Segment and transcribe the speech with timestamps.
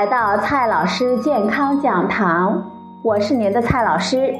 [0.00, 2.70] 来到蔡老师健康讲堂，
[3.02, 4.34] 我是您的蔡老师。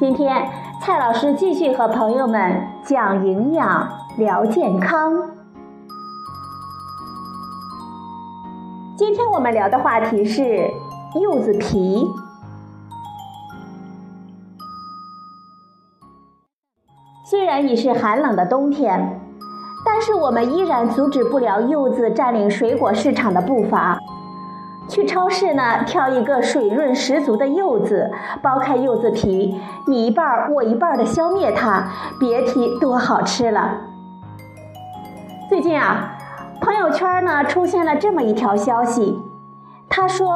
[0.00, 0.44] 今天
[0.82, 5.12] 蔡老师继续和朋友们讲营养、聊健康。
[8.98, 10.68] 今天我们聊的话题是
[11.22, 12.10] 柚子皮。
[17.30, 19.20] 虽然已是寒冷的冬天。
[19.82, 23.98] 但是我们依然阻止不了柚子占领水果市场的步伐。
[24.90, 28.10] 去超市呢，挑一个水润十足的柚子，
[28.42, 31.84] 剥开柚子皮，你一半我一半的消灭它，
[32.18, 33.78] 别提多好吃了。
[35.48, 36.18] 最近啊，
[36.60, 39.16] 朋友圈呢出现了这么一条消息，
[39.88, 40.34] 他说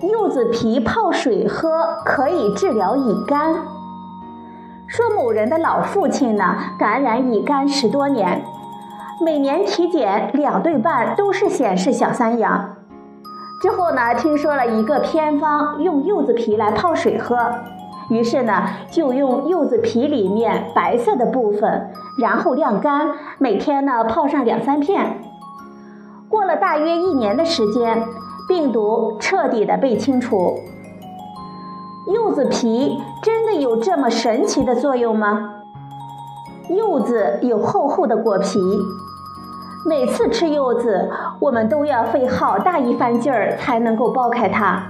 [0.00, 3.54] 柚子皮泡水喝可以治疗乙肝。
[4.86, 8.42] 说某人的老父亲呢感染乙肝十多年。
[9.22, 12.70] 每年体检两对半都是显示小三阳，
[13.60, 17.36] 之后呢，听说了一个偏方，用柚子皮来泡水喝，
[18.08, 25.20] 于是呢，就用柚子皮里面白色的部分，然后晾干，每天呢泡上两三片。
[26.26, 28.02] 过了大约一年的时间，
[28.48, 30.58] 病毒彻底的被清除。
[32.10, 35.56] 柚子皮真的有这么神奇的作用吗？
[36.70, 38.58] 柚子有厚厚的果皮。
[39.82, 44.82] 每次吃柚子，我们都要费好大一番劲儿才能够剥开它。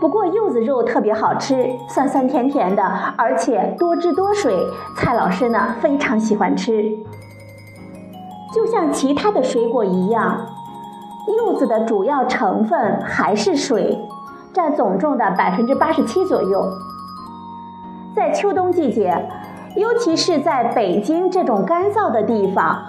[0.00, 2.82] 不过柚子肉特别好吃，酸酸甜甜的，
[3.16, 4.56] 而且多汁多水，
[4.96, 6.88] 蔡老师呢非常喜欢吃。
[8.54, 10.46] 就像其他的水果一样，
[11.36, 13.98] 柚子的主要成分还是水，
[14.52, 16.64] 占总重的百分之八十七左右。
[18.14, 19.28] 在秋冬季节，
[19.74, 22.80] 尤其是在北京这种干燥的地方。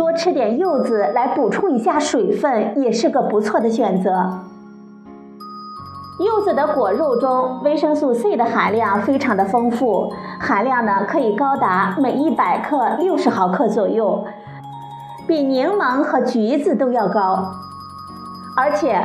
[0.00, 4.10] 多吃点柚子来补充一下水分，也是个不错的选择。
[6.18, 14.24] 柚子的果肉中维生素 C 的含量非常的丰富，含量呢可以高达每一百克六十毫克左右，
[15.26, 17.52] 比柠檬和橘子都要高。
[18.56, 18.98] 而且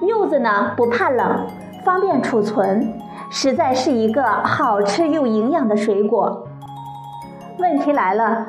[0.00, 1.46] 柚子呢不怕冷，
[1.84, 2.94] 方便储存，
[3.28, 6.46] 实在是一个好吃又营养的水果。
[7.58, 8.46] 问题来了。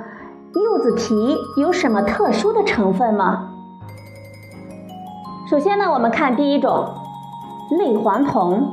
[0.54, 3.50] 柚子皮有什么特殊的成分吗？
[5.50, 6.86] 首先呢，我们看第一种，
[7.80, 8.70] 类黄酮。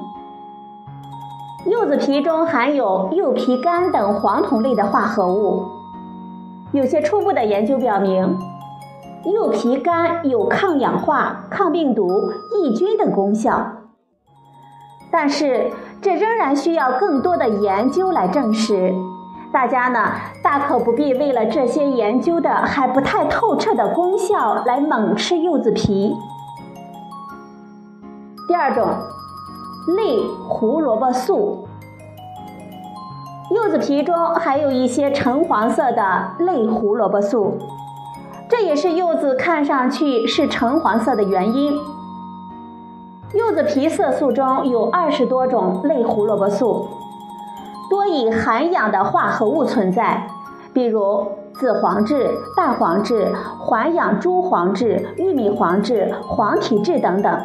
[1.67, 5.67] 柚子皮中含有柚皮苷等黄酮类的化合物。
[6.73, 8.37] 有些初步的研究表明，
[9.25, 13.65] 柚皮苷有抗氧化、抗病毒、抑菌等功效。
[15.11, 15.71] 但是，
[16.03, 18.93] 这仍然需要更多的研究来证实。
[19.51, 26.15] 大家呢，大可不必为了这些研究的还不太透彻的功效来猛吃柚子皮。
[28.47, 28.87] 第二种，
[29.97, 31.67] 类胡萝卜素。
[33.51, 37.57] 柚子皮中还有一些橙黄色的类胡萝卜素，
[38.51, 41.73] 这也是柚子看上去是橙黄色的原因。
[43.33, 46.98] 柚子皮色素中有二十多种类胡萝卜素。
[47.91, 50.29] 多以含氧的化合物存在，
[50.73, 57.41] 比如紫黄质、大黄质、环氧猪黄质、玉米黄质、黄体质等等。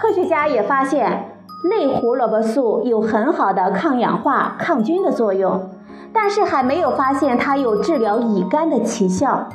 [0.00, 1.28] 科学家也发现，
[1.70, 5.68] 类胡萝卜素有很好的抗氧化、抗菌的作用，
[6.12, 9.46] 但是还没有发现它有治疗乙肝的奇效。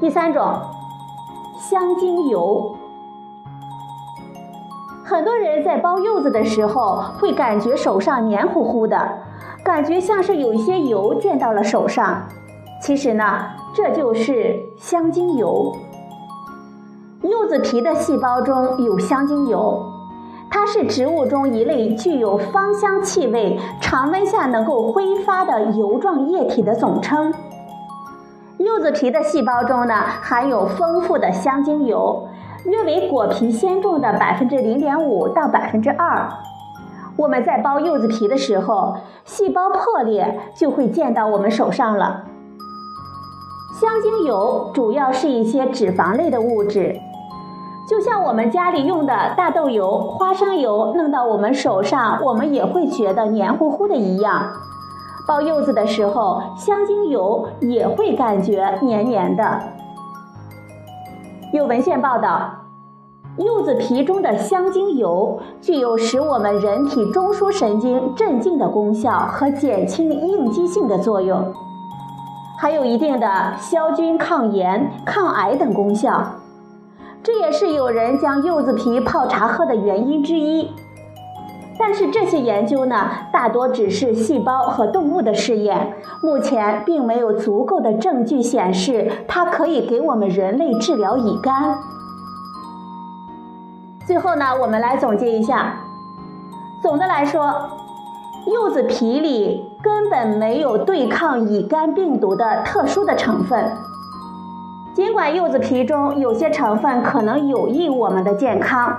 [0.00, 0.54] 第三种，
[1.58, 2.76] 香精油。
[5.08, 9.08] 很多人在剥柚子的时候会感觉手上黏糊糊的，
[9.64, 12.24] 感觉像是有一些油溅到了手上。
[12.82, 13.24] 其实呢，
[13.72, 15.74] 这就是香精油。
[17.22, 19.82] 柚子皮的细胞中有香精油，
[20.50, 27.32] 它是植物中一类具有芳香气味、常温下能够挥发的油状液体的总称。
[28.58, 32.27] 柚子皮的细胞中呢，含有丰富的香精油。
[32.64, 36.28] 约为果皮鲜重的百分之零点五到百分之二。
[37.16, 42.24] 我们在剥柚子皮的时候，细胞破裂就会溅到我们手上了。
[43.80, 46.96] 香精油主要是一些脂肪类的物质，
[47.88, 54.52] 就像我们家里用的大豆油、花生油，弄到我们手上，我们也会觉得黏糊糊的一样。
[55.26, 59.62] 剥柚子的时候，香精油也会感觉黏黏的。
[61.50, 62.50] 有文献报道，
[63.38, 71.54] 柚子皮中的香精油具有使我们人体中枢神经镇静的功效和减轻应激性的作用。
[72.58, 76.22] 还有一定的消菌、抗炎、抗癌等功效。
[77.22, 80.70] 这也是有人将柚子皮泡茶喝的原因之一。
[81.78, 91.78] 但是这些研究呢，大多只是细胞和动物的试验，目前并没有足够的证据显示它可以给我们人类治疗乙肝。
[94.04, 95.76] 最后呢，我们来总结一下。
[96.82, 97.54] 总的来说，
[98.46, 103.70] 柚子皮里根本没有对抗乙肝病毒的特殊的成分。
[104.94, 108.96] 尽管柚子皮中有些成分可能有益我们的健康。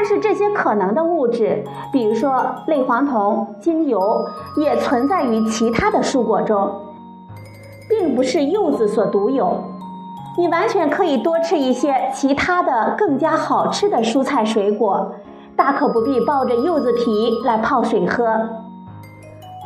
[0.00, 1.62] 但是这些可能的物质，
[1.92, 4.24] 比如说类黄酮、精油，
[4.56, 6.72] 也存在于其他的蔬果中，
[7.86, 9.62] 并不是柚子所独有。
[10.38, 15.12] 你完全可以多吃一些其他的更加好吃的蔬菜水果，
[15.54, 18.24] 大可不必抱着柚子皮来泡水喝。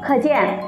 [0.03, 0.59] 可见，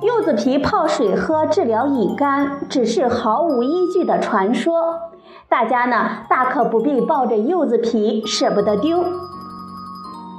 [0.00, 5.09] 柚子皮泡水喝治疗乙肝只是毫无依据的传说。
[5.50, 9.04] 大家呢，大可不必抱着柚子皮舍不得丢。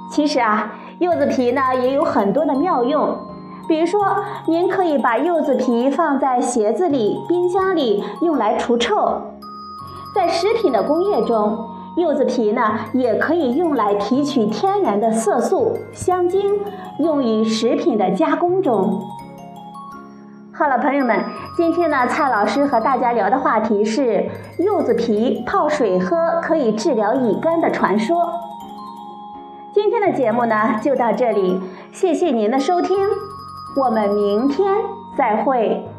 [0.09, 3.17] 其实啊，柚子皮呢也有很多的妙用，
[3.67, 3.99] 比如说，
[4.47, 9.21] 您可以把柚子皮放在鞋子里、冰箱里，用来除臭。
[10.15, 11.59] 在食品的工业中，
[11.97, 16.41] 柚子皮呢也可以用来提取天然的色素、香精，
[16.99, 19.01] 用于食品的加工中。
[20.61, 21.19] 好了，朋友们，
[21.57, 24.29] 今天呢，蔡老师和大家聊的话题是
[24.59, 28.31] 柚子皮泡水喝可以治疗乙肝的传说。
[29.73, 31.59] 今天的节目呢就到这里，
[31.91, 32.95] 谢谢您的收听，
[33.75, 34.71] 我们明天
[35.17, 35.90] 再会。